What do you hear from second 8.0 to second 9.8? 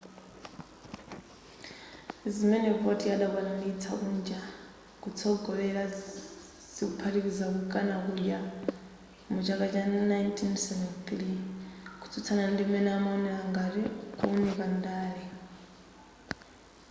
kudya mu chaka